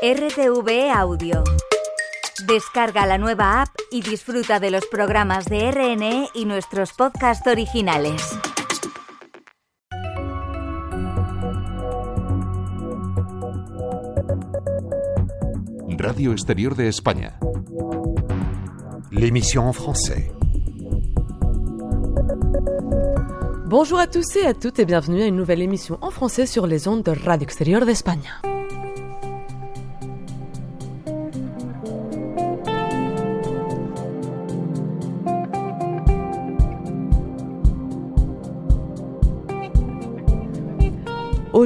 [0.00, 1.42] RTV Audio.
[2.46, 8.22] Descarga la nueva app y disfruta de los programas de RNE y nuestros podcasts originales.
[15.98, 17.36] Radio Exterior de España.
[19.10, 20.30] L'émission en français.
[23.66, 26.68] Bonjour à tous et à toutes et bienvenue à une nouvelle émission en français sur
[26.68, 28.30] les ondes de Radio Extérieur d'Espagne.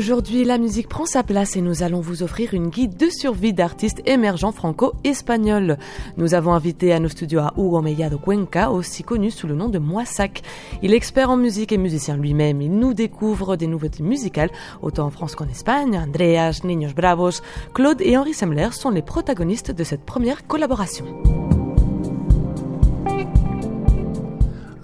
[0.02, 3.52] Aujourd'hui, la musique prend sa place et nous allons vous offrir une guide de survie
[3.52, 5.78] d'artistes émergents franco-espagnols.
[6.16, 9.68] Nous avons invité à nos studios à Hugo Mellado Cuenca, aussi connu sous le nom
[9.68, 10.42] de Moissac.
[10.82, 12.60] Il est expert en musique et musicien lui-même.
[12.60, 14.50] Il nous découvre des nouveautés musicales,
[14.82, 15.96] autant en France qu'en Espagne.
[15.96, 17.40] Andreas, Niños Bravos,
[17.72, 21.06] Claude et Henri Semler sont les protagonistes de cette première collaboration.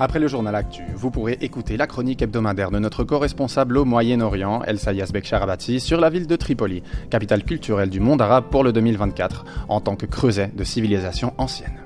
[0.01, 4.63] Après le journal Actu, vous pourrez écouter la chronique hebdomadaire de notre co-responsable au Moyen-Orient,
[4.65, 8.73] El Sayas Beksharabati, sur la ville de Tripoli, capitale culturelle du monde arabe pour le
[8.73, 11.81] 2024, en tant que creuset de civilisation ancienne.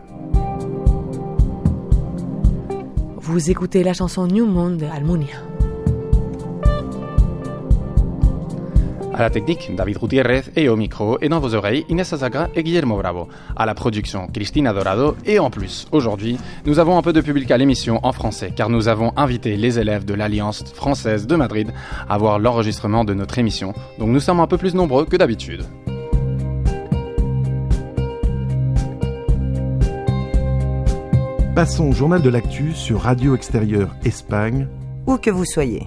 [3.17, 5.52] Vous écoutez la chanson New Moon de Almunia.
[9.15, 12.63] À la technique, David Gutiérrez et au micro et dans vos oreilles, Inès Azagra et
[12.63, 13.29] Guillermo Bravo.
[13.55, 17.51] À la production, Cristina Dorado et en plus, aujourd'hui, nous avons un peu de public
[17.51, 21.73] à l'émission en français car nous avons invité les élèves de l'Alliance française de Madrid
[22.09, 25.65] à voir l'enregistrement de notre émission, donc nous sommes un peu plus nombreux que d'habitude.
[31.55, 34.69] Passons au journal de l'actu sur Radio Extérieure Espagne.
[35.07, 35.87] Où que vous soyez.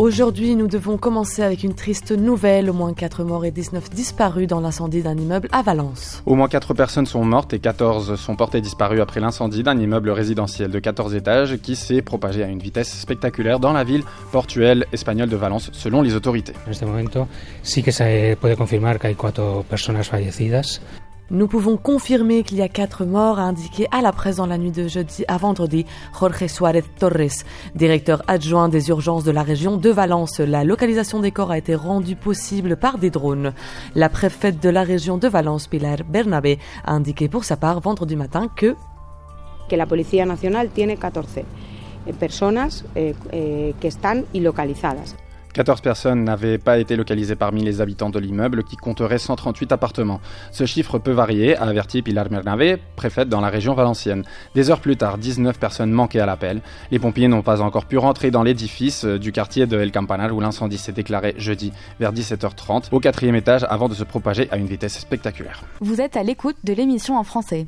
[0.00, 2.70] Aujourd'hui, nous devons commencer avec une triste nouvelle.
[2.70, 6.22] Au moins 4 morts et 19 disparus dans l'incendie d'un immeuble à Valence.
[6.24, 10.08] Au moins 4 personnes sont mortes et 14 sont portées disparues après l'incendie d'un immeuble
[10.08, 14.86] résidentiel de 14 étages qui s'est propagé à une vitesse spectaculaire dans la ville portuelle
[14.90, 16.54] espagnole de Valence, selon les autorités.
[16.66, 17.28] En este momento
[17.62, 20.80] sí que se puede confirmar que hay cuatro personas fallecidas.
[21.32, 24.58] Nous pouvons confirmer qu'il y a quatre morts, a indiqué à la presse dans la
[24.58, 25.86] nuit de jeudi à vendredi
[26.18, 27.44] Jorge Suárez Torres,
[27.76, 30.40] directeur adjoint des urgences de la région de Valence.
[30.40, 33.52] La localisation des corps a été rendue possible par des drones.
[33.94, 38.16] La préfète de la région de Valence, Pilar Bernabé, a indiqué pour sa part vendredi
[38.16, 38.74] matin que
[39.68, 41.44] que la Policía Nacional tiene 14
[42.18, 44.24] personas eh, eh, que están.
[45.52, 50.20] 14 personnes n'avaient pas été localisées parmi les habitants de l'immeuble qui compterait 138 appartements.
[50.52, 54.24] Ce chiffre peut varier, a averti Pilar Bernabé, préfète dans la région valencienne.
[54.54, 56.60] Des heures plus tard, 19 personnes manquaient à l'appel.
[56.90, 60.40] Les pompiers n'ont pas encore pu rentrer dans l'édifice du quartier de El Campanar où
[60.40, 64.66] l'incendie s'est déclaré jeudi vers 17h30 au quatrième étage avant de se propager à une
[64.66, 65.64] vitesse spectaculaire.
[65.80, 67.66] Vous êtes à l'écoute de l'émission en français.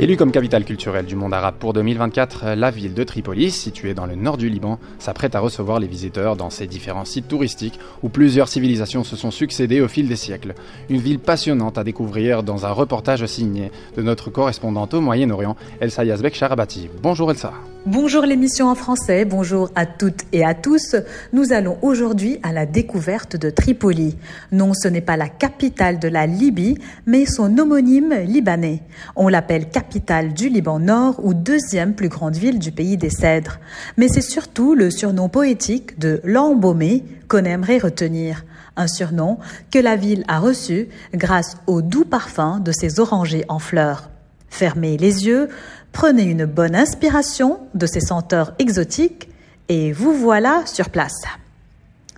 [0.00, 4.06] Élue comme capitale culturelle du monde arabe pour 2024, la ville de Tripoli, située dans
[4.06, 8.08] le nord du Liban, s'apprête à recevoir les visiteurs dans ses différents sites touristiques où
[8.08, 10.54] plusieurs civilisations se sont succédées au fil des siècles.
[10.88, 16.04] Une ville passionnante à découvrir dans un reportage signé de notre correspondante au Moyen-Orient, Elsa
[16.04, 16.88] Yazbek Sharabati.
[17.02, 17.52] Bonjour Elsa.
[17.90, 20.94] Bonjour l'émission en français, bonjour à toutes et à tous.
[21.32, 24.18] Nous allons aujourd'hui à la découverte de Tripoli.
[24.52, 28.82] Non, ce n'est pas la capitale de la Libye, mais son homonyme libanais.
[29.16, 33.58] On l'appelle capitale du Liban Nord ou deuxième plus grande ville du pays des cèdres.
[33.96, 38.44] Mais c'est surtout le surnom poétique de l'embaumé qu'on aimerait retenir.
[38.76, 39.38] Un surnom
[39.70, 44.10] que la ville a reçu grâce au doux parfum de ses orangers en fleurs.
[44.50, 45.48] Fermez les yeux,
[45.92, 49.28] prenez une bonne inspiration de ces senteurs exotiques
[49.68, 51.22] et vous voilà sur place.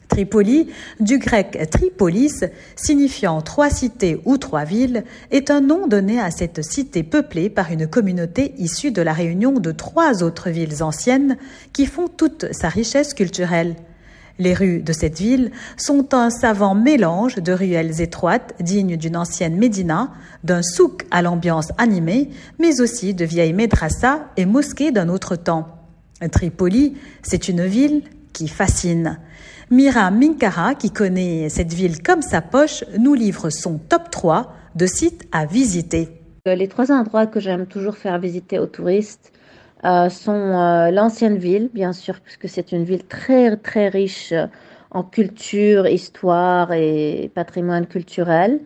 [0.09, 0.69] Tripoli,
[0.99, 6.63] du grec tripolis, signifiant trois cités ou trois villes, est un nom donné à cette
[6.63, 11.37] cité peuplée par une communauté issue de la réunion de trois autres villes anciennes
[11.73, 13.77] qui font toute sa richesse culturelle.
[14.41, 19.59] Les rues de cette ville sont un savant mélange de ruelles étroites dignes d'une ancienne
[19.59, 20.13] médina,
[20.45, 25.69] d'un souk à l'ambiance animée, mais aussi de vieilles médrassas et mosquées d'un autre temps.
[26.33, 28.03] Tripoli, c'est une ville
[28.33, 29.19] qui fascine.
[29.71, 34.87] Mira Minkara, qui connaît cette ville comme sa poche, nous livre son top 3 de
[34.87, 36.09] sites à visiter.
[36.47, 39.33] Les trois endroits que j'aime toujours faire visiter aux touristes
[40.11, 44.35] sont euh, l'ancienne ville, bien sûr, puisque c'est une ville très très riche
[44.91, 48.61] en culture, histoire et patrimoine culturel.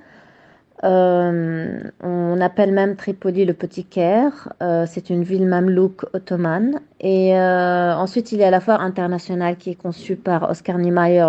[0.82, 4.52] Euh, on appelle même Tripoli le Petit Caire.
[4.62, 6.80] Euh, c'est une ville mamelouk ottomane.
[7.00, 11.28] Et euh, ensuite, il y a la foire internationale qui est conçue par Oscar Niemeyer,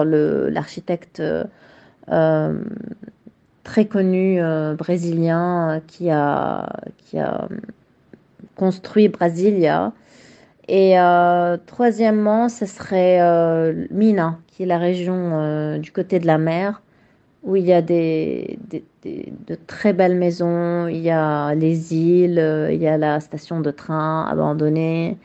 [0.51, 1.21] l'architecte
[3.63, 4.39] très connu
[4.77, 7.47] brésilien qui a, qui a
[8.55, 9.93] construit Brasilia.
[10.67, 10.95] Et
[11.67, 13.19] troisièmement, ce serait
[13.91, 16.81] Mina, qui est la région du côté de la mer
[17.45, 18.57] où il y a des,
[19.03, 23.61] de très belles maisons, il y a les îles, euh, il y a la station
[23.61, 25.17] de train abandonnée.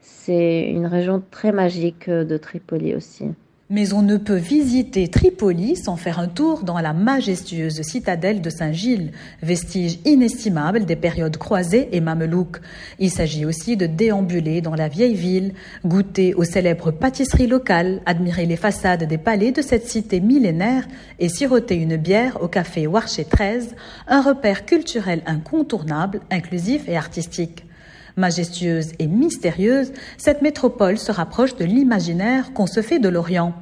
[0.00, 3.26] C'est une région très magique de Tripoli aussi.
[3.70, 8.48] Mais on ne peut visiter Tripoli sans faire un tour dans la majestueuse citadelle de
[8.48, 9.12] Saint-Gilles,
[9.42, 12.62] vestige inestimable des périodes croisées et mamelouques.
[12.98, 15.52] Il s'agit aussi de déambuler dans la vieille ville,
[15.84, 20.88] goûter aux célèbres pâtisseries locales, admirer les façades des palais de cette cité millénaire
[21.18, 23.74] et siroter une bière au café Warché 13,
[24.06, 27.67] un repère culturel incontournable, inclusif et artistique.
[28.18, 33.54] Majestueuse et mystérieuse, cette métropole se rapproche de l'imaginaire qu'on se fait de l'Orient.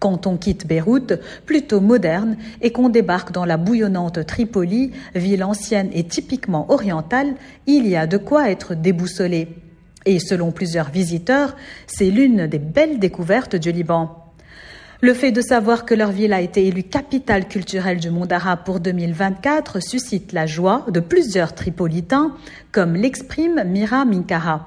[0.00, 1.14] Quand on quitte Beyrouth,
[1.46, 7.34] plutôt moderne, et qu'on débarque dans la bouillonnante Tripoli, ville ancienne et typiquement orientale,
[7.68, 9.46] il y a de quoi être déboussolé.
[10.04, 11.54] Et selon plusieurs visiteurs,
[11.86, 14.21] c'est l'une des belles découvertes du Liban.
[15.04, 18.60] Le fait de savoir que leur ville a été élue capitale culturelle du monde arabe
[18.64, 22.36] pour 2024 suscite la joie de plusieurs Tripolitains,
[22.70, 24.64] comme l'exprime Mira Minkara.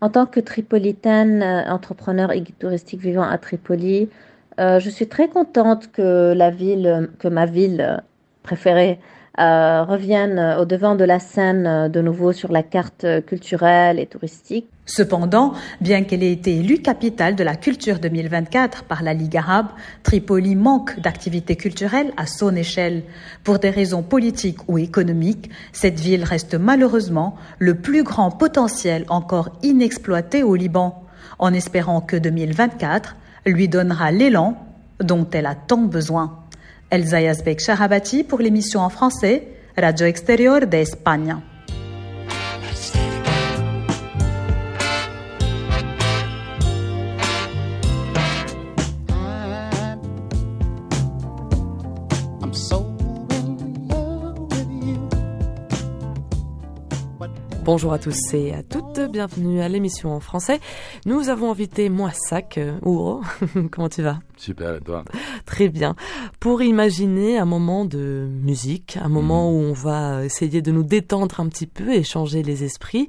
[0.00, 4.08] En tant que tripolitaine, euh, entrepreneur et touristique vivant à Tripoli,
[4.58, 8.02] euh, je suis très contente que la ville, que ma ville
[8.42, 8.98] préférée,
[9.38, 14.06] euh, revienne au devant de la scène euh, de nouveau sur la carte culturelle et
[14.06, 14.66] touristique.
[14.86, 19.66] Cependant, bien qu'elle ait été élue capitale de la culture 2024 par la Ligue arabe,
[20.04, 23.02] Tripoli manque d'activités culturelles à son échelle.
[23.42, 29.50] Pour des raisons politiques ou économiques, cette ville reste malheureusement le plus grand potentiel encore
[29.62, 31.02] inexploité au Liban,
[31.40, 34.56] en espérant que 2024 lui donnera l'élan
[35.00, 36.45] dont elle a tant besoin.
[36.88, 40.84] Elsa Yazbek Shahabati pour l'émission en français Radio Exterior de
[57.66, 60.60] Bonjour à tous et à toutes, bienvenue à l'émission en français.
[61.04, 63.22] Nous avons invité Moissac, euh, Ouro,
[63.72, 64.20] comment tu vas?
[64.36, 65.04] Super, et toi?
[65.46, 65.96] Très bien.
[66.38, 69.56] Pour imaginer un moment de musique, un moment mhm.
[69.56, 73.08] où on va essayer de nous détendre un petit peu et changer les esprits,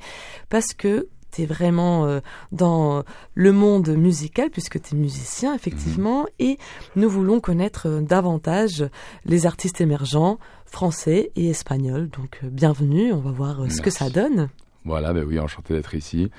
[0.50, 1.08] parce que
[1.38, 2.20] tu es vraiment euh,
[2.52, 3.04] dans
[3.36, 6.28] le monde musical puisque tu es musicien effectivement mhm.
[6.40, 6.58] et
[6.96, 8.86] nous voulons connaître euh, davantage
[9.26, 12.10] les artistes émergents, français et espagnol.
[12.10, 14.50] Donc euh, bienvenue, on va voir ce que ça donne.
[14.84, 16.32] Voilà, ben oui, enchanté d'être ici.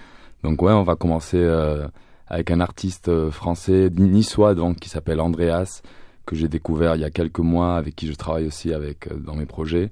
[0.43, 1.43] Donc ouais, on va commencer
[2.29, 5.83] avec un artiste français niçois donc qui s'appelle Andreas
[6.27, 9.35] que j'ai découvert il y a quelques mois avec qui je travaille aussi avec dans
[9.35, 9.91] mes projets.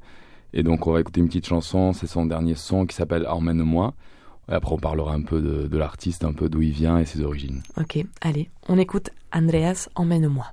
[0.53, 3.95] Et donc on va écouter une petite chanson, c'est son dernier son qui s'appelle Emmène-moi.
[4.49, 7.23] Après on parlera un peu de, de l'artiste, un peu d'où il vient et ses
[7.23, 7.63] origines.
[7.79, 10.47] Ok, allez, on écoute Andreas Emmène-moi.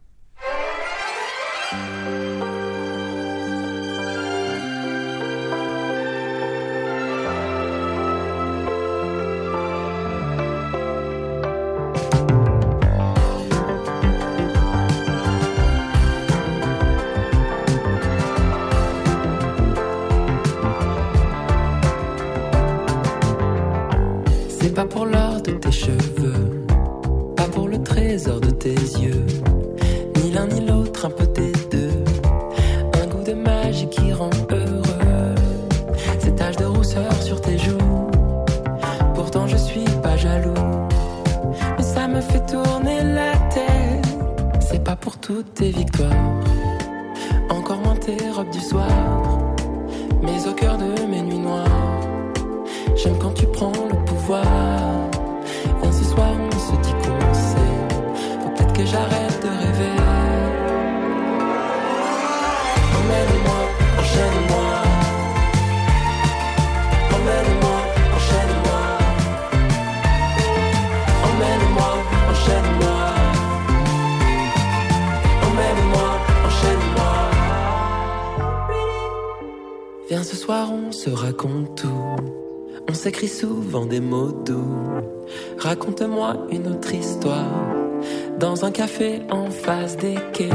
[88.40, 90.50] Dans un café en face des quais.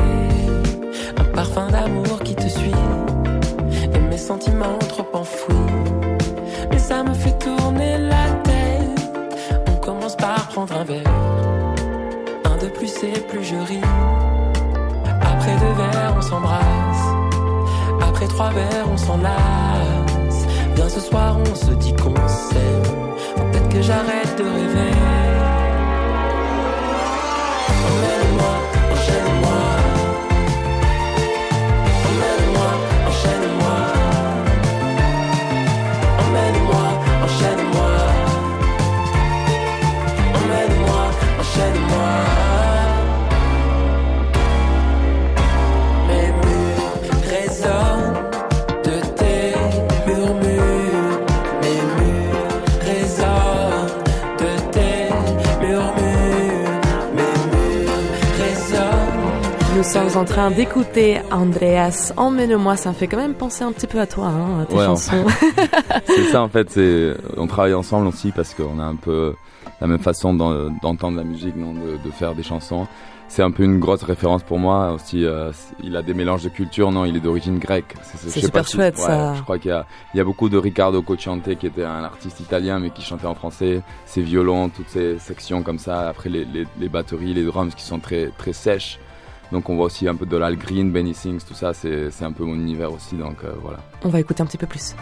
[1.17, 2.73] Un parfum d'amour qui te suit
[4.11, 5.55] des sentiments trop enfouis.
[6.71, 9.11] Mais ça me fait tourner la tête.
[9.69, 11.15] On commence par prendre un verre.
[12.45, 13.81] Un de plus et plus je ris.
[15.21, 16.78] Après deux verres, on s'embrasse.
[18.21, 20.45] Après trois verres, on s'en lasse.
[20.75, 22.83] Bien ce soir, on se dit qu'on s'aime.
[23.37, 25.08] Peut-être que j'arrête de rêver.
[60.39, 62.13] Train d'écouter Andreas.
[62.17, 64.77] Emmène-moi, ça me fait quand même penser un petit peu à toi, hein, à tes
[64.77, 65.27] chansons.
[66.07, 69.35] c'est ça en fait, c'est on travaille ensemble aussi parce qu'on a un peu
[69.81, 72.87] la même façon d'entendre la musique, non, de, faire des chansons.
[73.27, 75.25] C'est un peu une grosse référence pour moi aussi.
[75.25, 75.51] Euh,
[75.83, 77.95] il a des mélanges de culture, non, il est d'origine grecque.
[78.03, 79.35] C'est super chouette ça.
[79.35, 82.79] Je crois qu'il y, y, a beaucoup de Riccardo Cocciante qui était un artiste italien
[82.79, 83.83] mais qui chantait en français.
[84.07, 86.09] Ses violons, toutes ces sections comme ça.
[86.09, 89.01] Après les, les, les batteries, les drums qui sont très très sèches
[89.53, 92.33] donc on voit aussi un peu de Lal Green, Benny Sings, tout ça, c'est un
[92.33, 93.79] peu mon univers aussi, donc euh, voilà.
[94.05, 94.95] On va écouter un petit peu plus.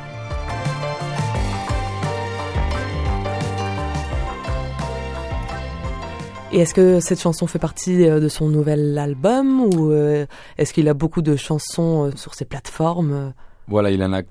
[6.53, 10.27] Et est-ce que cette chanson fait partie euh, de son nouvel album ou euh,
[10.59, 13.33] est-ce qu'il a beaucoup de chansons sur ses plateformes?
[13.67, 14.23] Voilà, il en a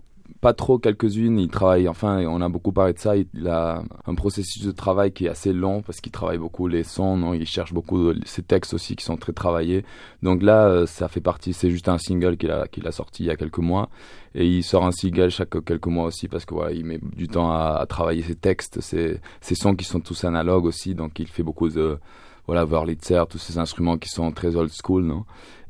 [0.42, 1.40] pas trop quelques-unes.
[1.40, 3.16] Il travaille, enfin, on a beaucoup parlé de ça.
[3.16, 6.84] Il a un processus de travail qui est assez long parce qu'il travaille beaucoup les
[6.84, 9.84] sons, non il cherche beaucoup ses textes aussi qui sont très travaillés.
[10.24, 13.28] Donc là, euh, ça fait partie, c'est juste un single qu'il a, a sorti il
[13.28, 13.90] y a quelques mois.
[14.34, 17.28] Et il sort un single chaque quelques mois aussi parce que voilà, il met du
[17.28, 20.94] temps à, travailler ses textes, ses, ses sons qui sont tous analogues aussi.
[20.94, 21.98] Donc il fait beaucoup de,
[22.46, 25.26] voilà, Wurlitzer, tous ces instruments qui sont très old school, non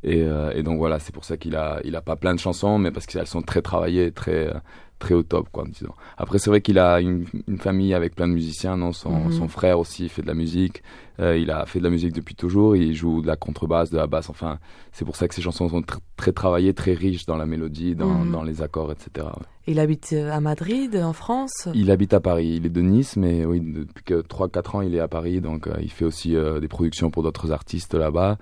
[0.06, 2.40] et, euh, et, donc voilà, c'est pour ça qu'il a, il a pas plein de
[2.40, 4.54] chansons, mais parce qu'elles sont très travaillées, très,
[5.00, 5.94] très au top, quoi, disons.
[6.18, 9.32] Après, c'est vrai qu'il a une, une, famille avec plein de musiciens, non son, mhm.
[9.32, 10.84] son, frère aussi fait de la musique.
[11.20, 12.76] Euh, il a fait de la musique depuis toujours.
[12.76, 14.30] Il joue de la contrebasse, de la basse.
[14.30, 14.60] Enfin,
[14.92, 15.84] c'est pour ça que ses chansons sont
[16.16, 18.32] très travaillées, très riches dans la mélodie, dans, mhm.
[18.32, 19.28] dans les accords, etc.
[19.68, 21.68] Il habite euh, à Madrid, en France?
[21.74, 22.58] Il habite à Paris.
[22.58, 25.42] Il est de Nice, mais oui, depuis que 3-4 ans, il est à Paris.
[25.42, 28.38] Donc, euh, il fait aussi euh, des productions pour d'autres artistes là-bas.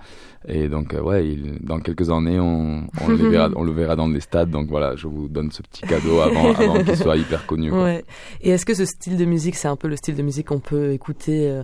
[0.50, 4.10] Et donc, ouais, il, dans quelques années, on, on, le verra, on, le verra, dans
[4.10, 4.50] des stades.
[4.50, 7.72] Donc, voilà, je vous donne ce petit cadeau avant, avant qu'il soit hyper connu.
[7.72, 8.04] Ouais.
[8.42, 10.60] Et est-ce que ce style de musique, c'est un peu le style de musique qu'on
[10.60, 11.62] peut écouter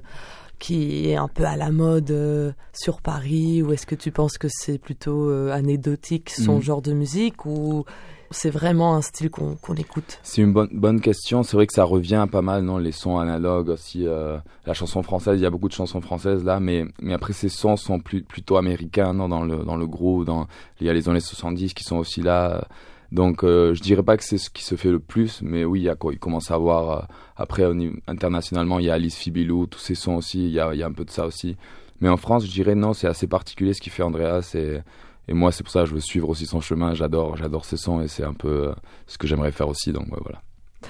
[0.57, 4.50] qui est un peu à la mode sur Paris ou est-ce que tu penses que
[4.50, 6.62] c'est plutôt anecdotique son mm.
[6.62, 7.86] genre de musique ou
[8.31, 10.19] c'est vraiment un style qu'on écoute?
[10.24, 11.43] C'est une bonne, bonne question.
[11.43, 14.05] C'est vrai que ça revient pas mal, non Les sons analogues aussi.
[14.05, 17.33] Euh, la chanson française, il y a beaucoup de chansons françaises là, mais, mais après
[17.33, 19.88] ces sons sont plus, plutôt américains, non Dans le, dans le
[20.25, 20.48] dans,
[20.79, 22.67] il y a les années 70 qui sont aussi là.
[23.11, 25.81] Donc euh, je dirais pas que c'est ce qui se fait le plus, mais oui,
[25.81, 27.01] il, y a, il commence à avoir, euh,
[27.37, 27.63] après
[28.07, 30.83] internationalement, il y a Alice Fibilou, tous ces sons aussi, il y a, il y
[30.83, 31.57] a un peu de ça aussi.
[32.01, 34.83] Mais en France, je dirais non, c'est assez particulier ce qu'il fait Andrea, c'est
[35.29, 36.95] et moi, c'est pour ça que je veux suivre aussi son chemin.
[36.95, 38.73] J'adore, j'adore ses sons et c'est un peu euh,
[39.05, 39.93] ce que j'aimerais faire aussi.
[39.93, 40.41] Donc voilà.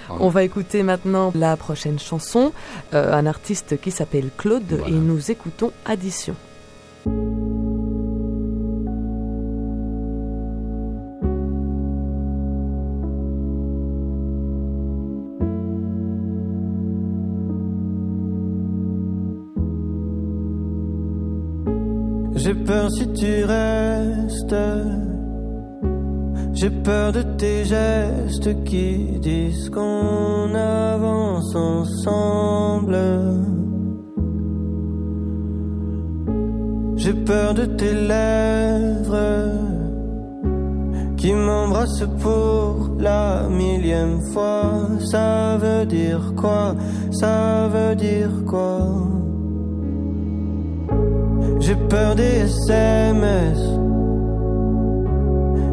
[0.10, 2.54] On va écouter maintenant la prochaine chanson,
[2.94, 6.36] euh, un artiste qui s'appelle Claude et nous écoutons Addition.
[22.50, 24.56] J'ai peur si tu restes.
[26.52, 32.98] J'ai peur de tes gestes qui disent qu'on avance ensemble.
[36.96, 39.52] J'ai peur de tes lèvres
[41.18, 44.90] qui m'embrassent pour la millième fois.
[45.12, 46.76] Ça veut dire quoi?
[47.12, 49.09] Ça veut dire quoi?
[51.70, 53.60] J'ai peur des SMS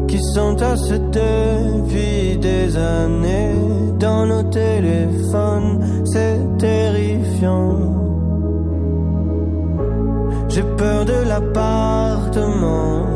[0.07, 3.55] qui sont à se depuis des années
[3.97, 6.05] dans nos téléphones.
[6.05, 7.79] C'est terrifiant.
[10.49, 13.07] J'ai peur de l'appartement.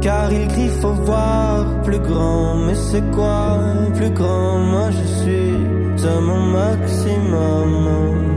[0.00, 3.56] Car il crie faut voir plus grand, mais c'est quoi
[3.94, 4.58] plus grand?
[4.72, 8.29] Moi je suis à mon maximum.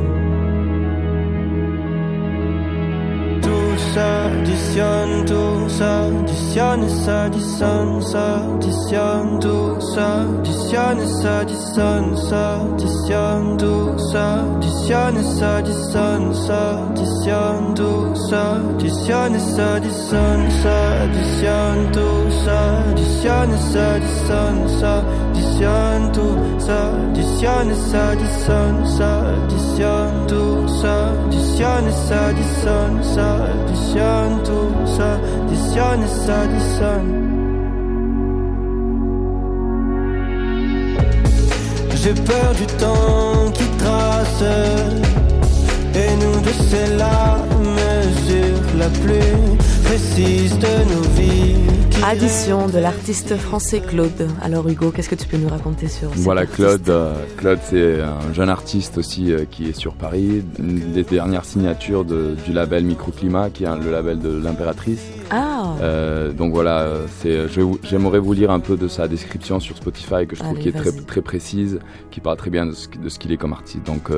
[3.94, 19.40] S'additionne, tout s'additionne, s'additionne, s'additionne, tout s'additionne, s'additionne, s'additionne, tout s'additionne, s'additionne, s'additionne, tout s'additionne,
[19.40, 25.23] s'additionne, s'additionne, tout s'additionne, s'additionne, s'additionne,
[26.12, 37.34] tout s'additionne, s'additionne, s'additionne, tout s'additionne, s'additionne, s'additionne, tout s'additionne, s'additionne.
[41.96, 44.44] J'ai peur du temps qui trace
[45.96, 47.38] Et nous deux c'est la
[47.80, 51.73] mesure la plus précise de nos vies
[52.06, 54.28] Addition de l'artiste français Claude.
[54.42, 58.34] Alors Hugo, qu'est-ce que tu peux nous raconter sur Voilà, Claude, euh, Claude c'est un
[58.34, 62.84] jeune artiste aussi euh, qui est sur Paris, une des dernières signatures de- du label
[62.84, 65.02] Microclimat, qui est un- le label de l'impératrice.
[65.32, 66.88] Ah, Euh, donc voilà,
[67.22, 67.48] c'est,
[67.84, 70.78] j'aimerais vous lire un peu de sa description sur Spotify que je trouve Allez, qui
[70.78, 71.80] est très, précise,
[72.12, 73.86] qui parle très bien de ce, qu'il est comme artiste.
[73.86, 74.10] Donc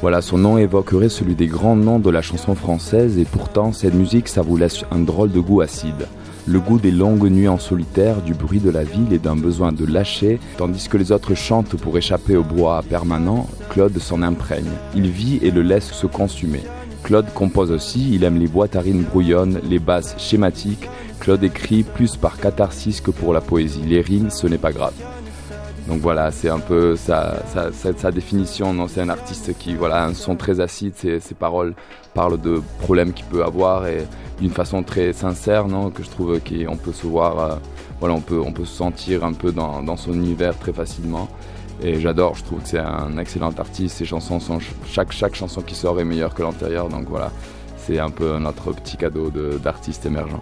[0.00, 3.94] voilà, son nom évoquerait celui des grands noms de la chanson française et pourtant cette
[3.94, 6.06] musique ça vous laisse un drôle de goût acide.
[6.48, 9.72] Le goût des longues nuits en solitaire, du bruit de la ville et d'un besoin
[9.72, 14.70] de lâcher, tandis que les autres chantent pour échapper au brouhaha permanent, Claude s'en imprègne.
[14.94, 16.62] Il vit et le laisse se consumer.
[17.02, 20.88] Claude compose aussi, il aime les boîtarines brouillonnes, les basses schématiques.
[21.18, 23.82] Claude écrit plus par catharsis que pour la poésie.
[23.84, 24.94] Les rimes, ce n'est pas grave.
[25.88, 27.42] Donc voilà, c'est un peu sa,
[28.12, 28.74] définition.
[28.74, 30.94] Non, c'est un artiste qui voilà un son très acide.
[30.96, 31.74] Ses, paroles
[32.14, 34.04] parlent de problèmes qu'il peut avoir et
[34.40, 37.56] d'une façon très sincère, non, que je trouve qu'on peut se voir, euh,
[38.00, 41.28] voilà, on peut on peut se sentir un peu dans, son univers très facilement.
[41.82, 43.98] Et j'adore, je trouve que c'est un excellent artiste.
[43.98, 46.88] Ses chansons sont chaque chaque chanson qui sort est meilleure que l'antérieure.
[46.88, 47.30] Donc voilà,
[47.76, 50.40] c'est un peu notre petit cadeau de- d'artiste émergent.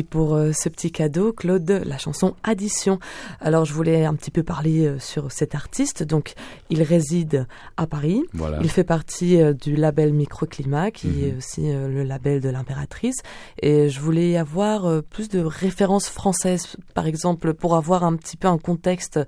[0.00, 2.98] Merci pour euh, ce petit cadeau, Claude, la chanson Addition.
[3.40, 6.02] Alors, je voulais un petit peu parler euh, sur cet artiste.
[6.02, 6.32] Donc,
[6.70, 8.22] il réside à Paris.
[8.32, 8.60] Voilà.
[8.62, 11.24] Il fait partie euh, du label Microclimat, qui Mhm.
[11.24, 13.18] est aussi le label de l'impératrice.
[13.60, 18.48] Et je voulais avoir plus de références françaises, par exemple, pour avoir un petit peu
[18.48, 19.18] un contexte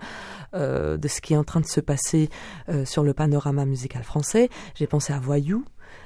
[0.54, 2.30] de ce qui est en train de se passer
[2.85, 4.48] sur le panorama musical français.
[4.74, 5.64] J'ai pensé à Voyou.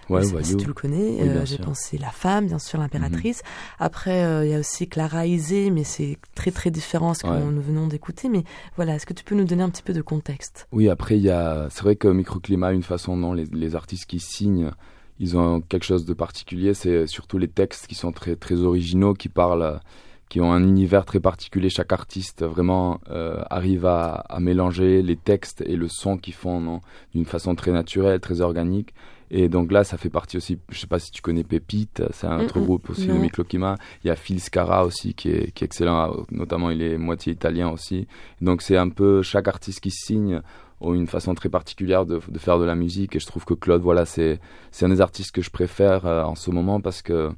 [0.09, 1.20] Ouais, Je sais pas si tu le connais.
[1.20, 3.42] Oui, Euh, J'ai pensé La Femme, bien sûr, l'impératrice.
[3.81, 7.29] Après, euh, il y a aussi Clara Isé, mais c'est très très différent ce que
[7.29, 7.40] Ouais.
[7.42, 8.29] nous venons d'écouter.
[8.29, 8.44] Mais
[8.77, 10.68] voilà, est-ce que tu peux nous donner un petit peu de contexte?
[10.70, 11.66] Oui, après, il y a.
[11.70, 14.70] C'est vrai que Microclimat, une façon, non, les, les artistes qui signent,
[15.18, 16.72] ils ont quelque chose de particulier.
[16.75, 19.81] C'est surtout les textes qui sont très, très originaux, qui parlent,
[20.29, 21.68] qui ont un univers très particulier.
[21.68, 26.81] Chaque artiste vraiment euh, arrive à, à mélanger les textes et le son qu'ils font
[27.12, 28.94] d'une façon très naturelle, très organique.
[29.31, 32.27] Et donc là, ça fait partie aussi, je sais pas si tu connais Pépite, c'est
[32.27, 33.21] un autre Mm, mm, groupe aussi de.
[33.21, 33.77] Microclimat.
[34.05, 37.33] Il y a Phil Scara aussi qui est, qui est excellent, notamment il est moitié
[37.33, 38.07] italien aussi.
[38.41, 40.41] Donc c'est un peu chaque artiste qui signe
[40.81, 43.55] ont une façon très particulière de, de faire de la musique et je trouve que
[43.55, 47.01] Claude voilà c'est c'est un des artistes que je préfère euh, en ce moment parce
[47.01, 47.31] que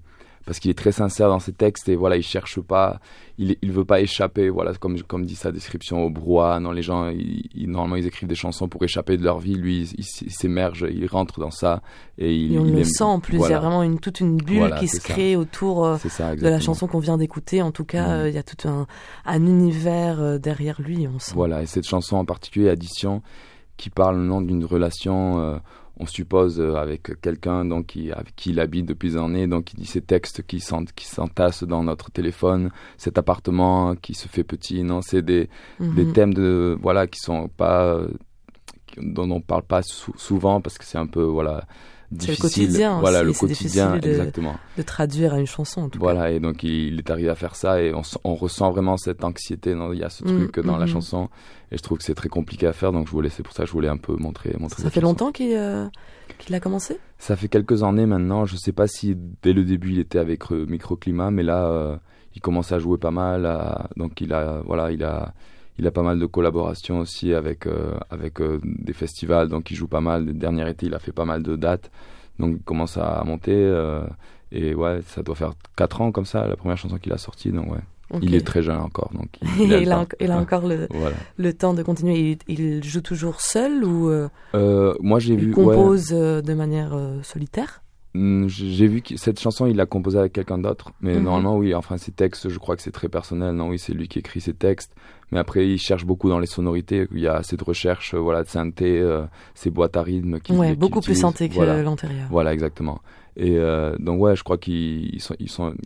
[0.49, 2.99] parce qu'il est très sincère dans ses textes et voilà il cherche pas
[3.39, 6.81] il il veut pas échapper voilà comme comme dit sa description au brouhaha non les
[6.83, 10.05] gens ils, ils- normalement ils écrivent des chansons pour échapper de leur vie lui il,
[10.05, 11.83] s'émerge il rentre dans ça
[12.17, 14.21] et il Et on le aime- sent en plus, il y a vraiment une, toute
[14.21, 15.13] une bulle Voilà, qui se ça.
[15.13, 17.63] crée autour euh, ça, de la chanson qu'on vient d'écouter.
[17.63, 18.13] En tout cas, Mhm.
[18.15, 18.87] euh, il y a tout un,
[19.25, 21.33] un univers euh, derrière lui, on sent.
[21.37, 23.23] Voilà, et cette chanson en particulier, Addition,
[23.77, 25.59] qui parle non d'une relation, euh,
[26.01, 29.73] on suppose, euh, avec quelqu'un donc qui, avec qui il habite depuis des années, donc
[29.73, 34.29] il dit ces textes qui s'en- qui s'entassent dans notre téléphone, cet appartement qui se
[34.29, 35.49] fait petit, non, c'est des,
[35.81, 35.95] Mhm.
[35.95, 38.09] des thèmes de, voilà, qui sont pas, euh,
[38.97, 41.65] dont on parle pas sou- souvent parce que c'est un peu, voilà,
[42.11, 42.67] C'est le difficile.
[42.67, 43.01] quotidien.
[43.01, 44.57] Voilà, le quotidien, difficile de, exactement.
[44.79, 46.05] de traduire à une chanson, en tout cas.
[46.05, 47.93] Voilà, et donc il, il est arrivé à faire ça et
[48.25, 49.75] on, ressent vraiment cette anxiété.
[49.75, 50.93] non, Il y a ce Mm, truc dans la mhm.
[50.93, 51.29] chanson
[51.71, 52.93] et je trouve que c'est très compliqué à faire.
[52.93, 54.55] Donc je voulais, c'est pour ça que je voulais un peu montrer.
[54.59, 55.07] montrer Ça fait chanson.
[55.13, 55.87] longtemps qu'il euh,
[56.39, 56.99] qu'il a commencé?
[57.19, 58.47] Ça fait quelques années maintenant.
[58.47, 61.97] Je sais pas si dès le début il était avec euh, Microclimat, mais là euh,
[62.35, 63.45] il commence à jouer pas mal.
[63.45, 65.35] à- donc il a, voilà, il a,
[65.79, 69.49] il a pas mal de collaborations aussi avec euh, avec euh, des festivals.
[69.49, 70.27] Donc il joue pas mal.
[70.37, 71.91] Dernier été, il a fait pas mal de dates.
[72.39, 73.55] Donc il commence à monter.
[73.55, 74.03] euh,
[74.53, 77.51] Et ouais, ça doit faire 4 ans comme ça, la première chanson qu'il a sortie,
[77.53, 77.81] donc ouais.
[78.23, 80.89] Il est très jeune encore, donc il, il, a, il a, encore le,
[81.37, 82.39] le temps de continuer.
[82.49, 85.51] Il, joue toujours seul ou euh, Moi, j'ai vu.
[85.51, 87.83] compose de manière euh, solitaire?
[88.15, 91.25] Hmm, j'ai vu que cette chanson, il l'a composée avec quelqu'un d'autre, mais mhm.
[91.25, 91.75] normalement, oui.
[91.75, 93.55] Enfin, ses textes, je crois que c'est très personnel.
[93.55, 94.95] Non, oui, c'est lui qui écrit ses textes.
[95.31, 97.07] Mais après, il cherche beaucoup dans les sonorités.
[97.13, 99.07] Il y a assez de recherche, voilà, de synthé,
[99.55, 100.41] ces boîtes à rythme.
[100.41, 102.29] Qui, ouais, beaucoup plus synthé que l'antérieur.
[102.31, 103.03] Voilà, exactement.
[103.39, 105.21] Et euh, donc ouais, je crois qu'ils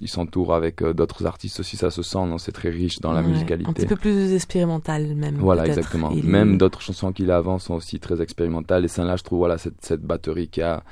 [0.06, 1.76] s'entourent avec euh, d'autres artistes aussi.
[1.76, 3.68] Ça se sent, c'est très riche dans la musicalité.
[3.68, 5.36] Un petit peu plus expérimental même.
[5.36, 6.10] Voilà, exactement.
[6.24, 8.86] Même d'autres chansons qu'il a avant sont aussi très expérimentales.
[8.86, 10.82] Et celle-là, je trouve voilà cette, cette batterie qui a,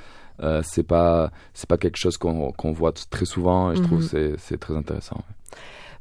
[0.43, 3.73] euh, c'est pas, c'est pas quelque chose qu'on qu'on voit très souvent.
[3.73, 4.09] Et je trouve mhm.
[4.09, 5.19] c'est c'est très intéressant.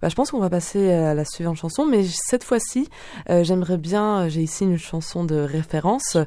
[0.02, 2.88] Bah, je pense qu'on va passer à la suivante chanson, mais cette fois-ci,
[3.30, 6.18] euh, j'aimerais bien, euh, j'ai ici une chanson de référence.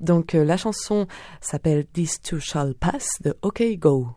[0.00, 1.06] Donc euh, la chanson
[1.40, 4.08] s'appelle This Too Shall Pass de OK Go.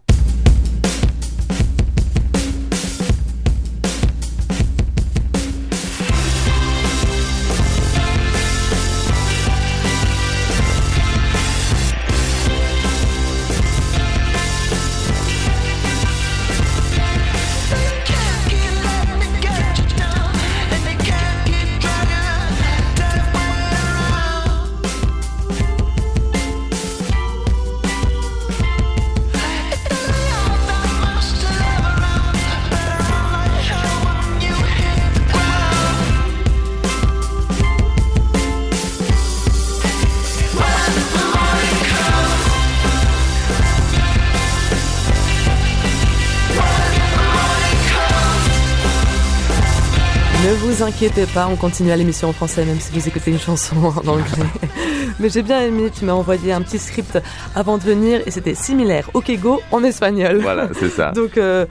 [51.02, 54.08] Inquiétez pas, on continue à l'émission en français, même si vous écoutez une chanson en
[54.08, 54.46] anglais.
[55.20, 57.20] Mais j'ai bien aimé, tu m'as envoyé un petit script
[57.56, 60.40] avant de venir et c'était similaire au Kego en espagnol.
[60.42, 61.12] Voilà, c'est ça.
[61.16, 61.66] donc euh,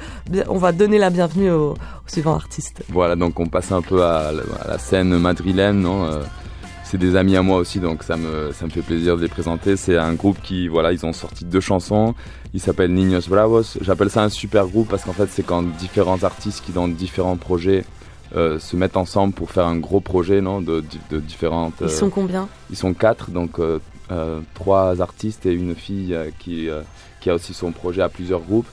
[0.49, 1.75] on va donner la bienvenue au,
[2.07, 2.83] suivant artiste.
[2.89, 4.33] Voilà, donc on passe un peu à,
[4.67, 6.23] la scène madrilène, non euh,
[6.85, 9.29] c'est des amis à moi aussi, donc ça me, ça me fait plaisir de les
[9.29, 9.77] présenter.
[9.77, 12.15] C'est un groupe qui, voilà, ils ont sorti deux chansons.
[12.55, 13.79] Ils s'appellent Niños Bravos.
[13.81, 17.37] J'appelle ça un super groupe parce qu'en fait, c'est quand différents artistes qui, dans différents
[17.37, 17.85] projets,
[18.37, 21.75] euh, se mettent ensemble pour faire un gros projet non, de, de, différentes.
[21.81, 22.49] Ils sont combien?
[22.71, 23.81] Ils sont quatre, donc euh,
[24.13, 26.69] euh, trois artistes et une fille qui,
[27.21, 28.69] qui a aussi son projet à plusieurs groupes.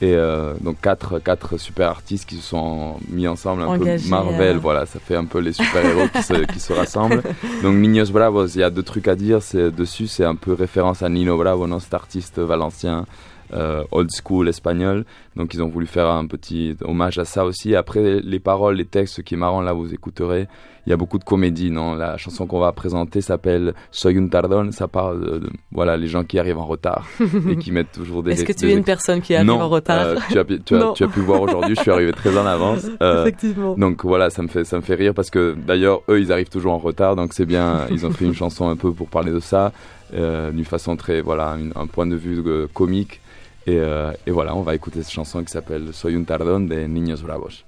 [0.00, 0.16] Et
[0.60, 4.98] donc quatre, quatre super artistes qui se sont mis ensemble, un peu Marvel, voilà, ça
[4.98, 7.22] fait un peu les super-héros qui, se, qui se rassemblent.
[7.62, 10.54] Donc Niños Bravos, il y a deux trucs à dire c'est, dessus, c'est un peu
[10.54, 13.06] référence à Nino Bravo, non, cet artiste valencien
[13.54, 15.04] euh, old school espagnol.
[15.36, 17.74] Donc ils ont voulu faire un petit hommage à ça aussi.
[17.74, 20.46] Après les paroles, les textes, ce qui est marrant là, vous écouterez,
[20.86, 21.70] il y a beaucoup de comédie.
[21.70, 24.72] Non, la chanson qu'on va présenter s'appelle Soy un tardón.
[24.72, 27.06] Ça parle de, voilà les gens qui arrivent en retard
[27.50, 28.32] et qui mettent toujours des.
[28.32, 30.06] Est-ce que tu es une personne qui arrive en retard?
[30.06, 32.46] euh, tu, as, tu, as, tu, as, pu voir aujourd'hui, je suis arrivé très en
[32.46, 32.86] avance.
[33.00, 33.74] Euh, Effectivement.
[33.76, 36.50] Donc voilà, ça me fait ça me fait rire parce que d'ailleurs eux ils arrivent
[36.50, 37.86] toujours en retard, donc c'est bien.
[37.90, 39.72] Ils ont fait une chanson un peu pour parler de ça.
[40.14, 43.21] Euh, d'une façon très voilà un point de vue euh, comique
[43.66, 46.86] Et, uh, y voilà, on va écouter cette chanson qui s'appelle Soy un tardón de
[46.86, 47.64] Niños Bravos.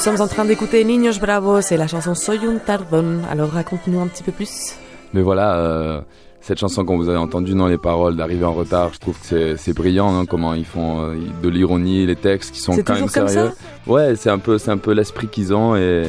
[0.00, 3.20] Sommes en train d'écouter Niños Bravos et la chanson Soy un tardón.
[3.30, 4.74] Alors raconte-nous un petit peu plus.
[5.12, 6.00] Mais voilà, euh,
[6.40, 9.56] cette chanson qu'on vous avez entendue dans les paroles d'arriver en retard, je trouve que
[9.56, 13.08] c'est brillant hein, comment ils font euh, de l'ironie, les textes qui sont quand même
[13.08, 13.50] sérieux.
[13.86, 16.06] ouais, c'est un peu c'est un peu l'esprit qu'ils ont et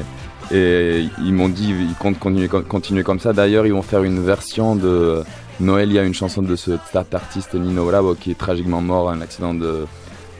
[0.53, 3.33] et ils m'ont dit ils comptent continuer, continuer comme ça.
[3.33, 5.21] D'ailleurs, ils vont faire une version de
[5.59, 9.09] Noël, il y a une chanson de cet artiste Nino Bravo qui est tragiquement mort
[9.09, 9.85] à un accident de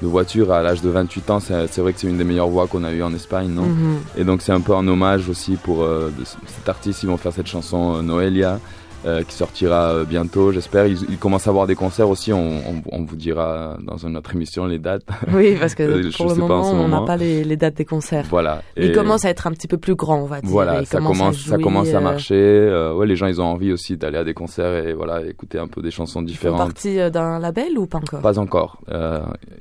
[0.02, 2.68] de voiture à l'âge de 28 ans, c'est vrai que c'est une des meilleures voix
[2.68, 3.64] qu'on a eues en Espagne, non?
[3.64, 4.00] Mhm.
[4.18, 6.12] Et donc c'est un peu un hommage aussi pour euh,
[6.48, 8.60] cet artiste, ils vont faire cette chanson euh, Noëlia.
[9.04, 10.86] Euh, qui sortira euh, bientôt, j'espère.
[10.86, 12.32] Il, il, commence à avoir des concerts aussi.
[12.32, 15.04] On, on, on, vous dira dans une autre émission les dates.
[15.34, 18.26] Oui, parce que euh, pour le moment, on n'a pas les, les, dates des concerts.
[18.30, 18.62] Voilà.
[18.78, 20.52] il commence à être un petit peu plus grand, on va dire.
[20.52, 22.36] Voilà, ça commence, ça commence à marcher.
[22.36, 25.58] Euh, ouais, les gens, ils ont envie aussi d'aller à des concerts et voilà, écouter
[25.58, 26.60] un peu des chansons différentes.
[26.84, 28.22] Ils partie d'un label ou pas encore?
[28.22, 28.78] Pas encore.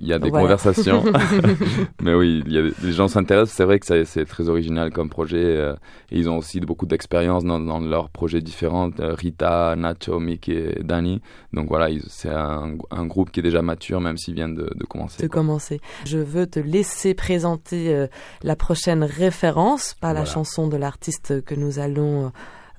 [0.01, 1.03] Il y a des conversations,
[2.03, 3.57] mais oui, y a, les gens s'intéressent.
[3.57, 5.73] C'est vrai que c'est très original comme projet.
[6.11, 8.91] et ils ont aussi beaucoup d'expérience dans, dans, leurs projets différents.
[9.41, 11.21] Nacho, Mickey et Danny.
[11.53, 14.85] Donc voilà, c'est un, un, groupe qui est déjà mature, même s'ils viennent de, de
[14.85, 15.23] commencer.
[15.23, 15.81] De commencer.
[16.05, 18.07] Je veux te laisser présenter euh,
[18.43, 22.33] la prochaine référence, pas la chanson de l'artiste que nous allons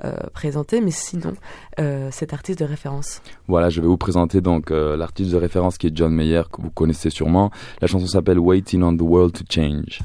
[0.03, 1.33] euh, présenter, mais sinon
[1.79, 3.21] euh, cet artiste de référence.
[3.47, 6.59] Voilà, je vais vous présenter donc euh, l'artiste de référence qui est John Mayer, que
[6.59, 7.51] vous connaissez sûrement.
[7.81, 9.99] La chanson s'appelle Waiting on the World to Change.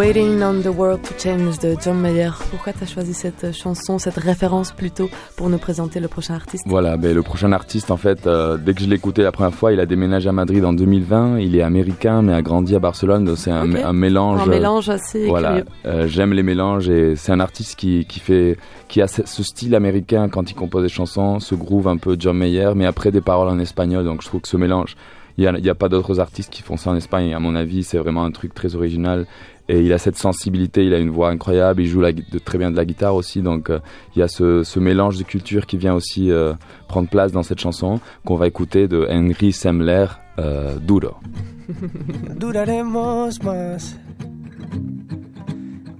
[0.00, 2.30] Waiting on the World to Change de John Mayer.
[2.48, 6.64] Pourquoi tu as choisi cette chanson, cette référence plutôt, pour nous présenter le prochain artiste?
[6.66, 9.52] Voilà, ben, le prochain artiste, en fait, euh, dès que je l'ai écouté la première
[9.52, 11.40] fois, il a déménagé à Madrid en 2020.
[11.40, 13.36] Il est américain, mais a grandi à Barcelone.
[13.36, 14.40] C'est un, un, mélange.
[14.40, 15.26] Un mélange assez.
[15.26, 18.56] Voilà, euh, j'aime les mélanges et c'est un artiste qui, qui fait,
[18.88, 22.38] qui a ce style américain quand il compose des chansons, ce groove un peu John
[22.38, 24.06] Mayer, mais après des paroles en espagnol.
[24.06, 24.96] Donc je trouve que ce mélange
[25.40, 27.32] il n'y a, a, pas d'autres artistes qui font ça en Espagne.
[27.34, 29.26] À mon avis, c'est vraiment un truc très original.
[29.70, 32.72] Et il a cette sensibilité, il a une voix incroyable, il joue de, très bien
[32.72, 33.40] de la guitare aussi.
[33.40, 33.78] Donc euh,
[34.16, 36.54] il y a ce, ce, mélange de culture qui vient aussi euh,
[36.88, 40.06] prendre place dans cette chanson qu'on va écouter de Henry Semler,
[40.40, 41.14] euh, Duro.
[42.36, 43.96] Duraremos más.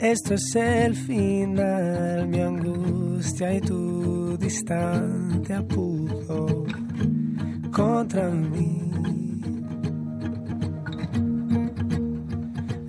[0.00, 6.66] Esto es el final, mi angustia y tu distante apuro
[7.70, 8.89] contra mí.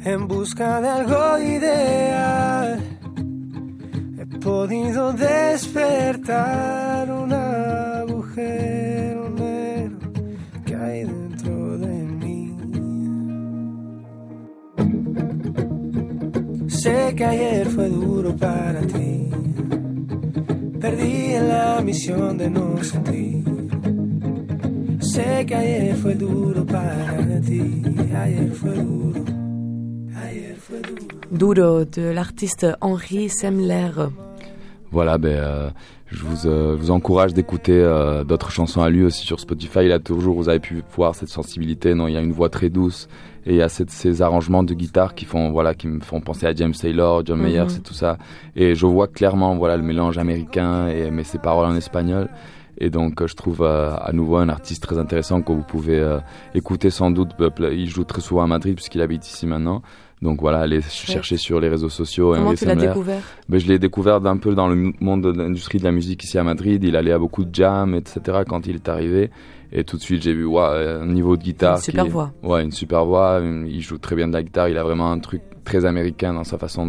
[0.04, 2.80] En busca de algo ideal.
[4.18, 10.12] He podido despertar un agujero negro
[10.66, 12.58] que hay dentro de mí.
[16.68, 19.30] Sé que ayer fue duro para ti.
[20.80, 23.44] Perdí la misión de no sentir.
[25.00, 27.84] Sé que ayer fue duro para ti.
[28.16, 29.40] Ayer fue duro.
[31.32, 33.91] Duro de l'artiste Henri Semler.
[34.91, 35.70] Voilà, ben, euh,
[36.08, 39.80] je vous, euh, vous encourage d'écouter euh, d'autres chansons à lui aussi sur Spotify.
[39.86, 41.94] Il a toujours, vous avez pu voir cette sensibilité.
[41.94, 43.08] Non, il y a une voix très douce
[43.46, 46.20] et il y a cette, ces arrangements de guitare qui font, voilà, qui me font
[46.20, 47.70] penser à James Taylor, John Mayer, mhm.
[47.70, 48.17] c'est tout ça.
[48.58, 52.28] Et je vois clairement, voilà, le mélange américain et mais ses paroles en espagnol.
[52.78, 56.04] Et donc, je trouve à nouveau un artiste très intéressant que vous pouvez
[56.56, 57.30] écouter sans doute.
[57.60, 59.84] Il joue très souvent à Madrid puisqu'il habite ici maintenant.
[60.22, 62.34] Donc voilà, allez chercher sur les réseaux sociaux.
[62.36, 65.80] Comment tu l'as découvert ben, Je l'ai découvert d'un peu dans le monde de l'industrie
[65.80, 66.84] de la musique ici à Madrid.
[66.84, 68.40] Il allait à beaucoup de jams, etc.
[68.48, 69.32] quand il est arrivé.
[69.72, 71.78] Et tout de suite, j'ai vu, un niveau de guitare.
[71.78, 72.34] Une super voix.
[72.44, 73.42] Ouais, une super voix.
[73.42, 74.70] Il joue très bien de la guitare.
[74.70, 76.88] Il a vraiment un truc très américain dans sa façon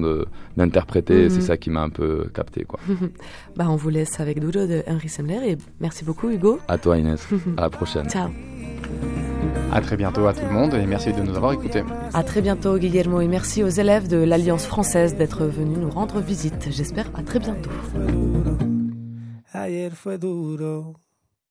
[0.57, 1.31] d'interpréter.
[1.31, 1.42] C'est mhm.
[1.42, 2.81] ça qui m'a un peu capté, quoi.
[3.57, 6.59] bah, on vous laisse avec Dodo de Henry Semler et merci beaucoup, Hugo.
[6.68, 7.27] À toi, Inès.
[7.57, 8.09] à la prochaine.
[8.09, 8.31] Ciao.
[9.72, 11.83] À très bientôt à tout le monde et merci de nous avoir écoutés.
[12.12, 16.20] À très bientôt Guillermo et merci aux élèves de l'Alliance française d'être venus nous rendre
[16.20, 16.68] visite.
[16.70, 17.70] J'espère à très bientôt.